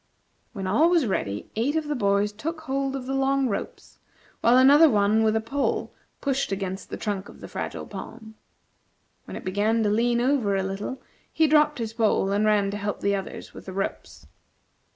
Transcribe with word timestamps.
When 0.53 0.65
all 0.65 0.89
was 0.89 1.05
ready, 1.05 1.51
eight 1.55 1.75
of 1.75 1.87
the 1.87 1.93
boys 1.93 2.31
took 2.31 2.61
hold 2.61 2.95
of 2.95 3.05
the 3.05 3.13
long 3.13 3.47
ropes, 3.47 3.99
while 4.39 4.57
another 4.57 4.89
one 4.89 5.21
with 5.21 5.35
a 5.35 5.39
pole 5.41 5.93
pushed 6.21 6.51
against 6.51 6.89
the 6.89 6.97
trunk 6.97 7.29
of 7.29 7.39
the 7.39 7.47
Fragile 7.47 7.85
Palm. 7.85 8.33
When 9.25 9.37
it 9.37 9.45
began 9.45 9.83
to 9.83 9.89
lean 9.91 10.19
over 10.19 10.55
a 10.55 10.63
little, 10.63 11.03
he 11.31 11.45
dropped 11.45 11.77
his 11.77 11.93
pole 11.93 12.31
and 12.31 12.45
ran 12.47 12.71
to 12.71 12.77
help 12.77 13.01
the 13.01 13.13
others 13.15 13.53
with 13.53 13.67
the 13.67 13.73
ropes. 13.73 14.25